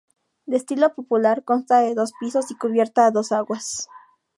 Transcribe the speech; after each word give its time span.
De 0.47 0.57
estilo 0.57 0.95
popular, 0.95 1.37
consta 1.49 1.75
de 1.81 1.93
dos 1.93 2.11
pisos 2.19 2.49
y 2.49 2.55
cubierta 2.57 3.05
a 3.05 3.11
dos 3.11 3.31
aguas. 3.31 3.87